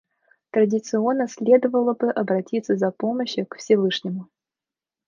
[0.49, 4.29] Традиционно следовало бы обратиться за помощью к Всевышнему.